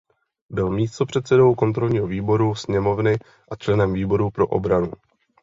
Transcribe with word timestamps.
Byl 0.49 0.69
místopředsedou 0.69 1.55
kontrolního 1.55 2.07
výboru 2.07 2.55
sněmovny 2.55 3.17
a 3.51 3.55
členem 3.55 3.93
výboru 3.93 4.31
pro 4.31 4.47
obranu. 4.47 4.91